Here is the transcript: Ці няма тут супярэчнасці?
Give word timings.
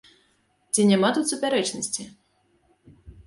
Ці 0.75 0.85
няма 0.91 1.09
тут 1.17 1.29
супярэчнасці? 1.33 2.03